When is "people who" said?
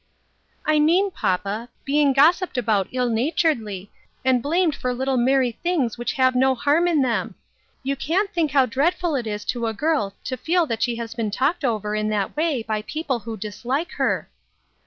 12.81-13.37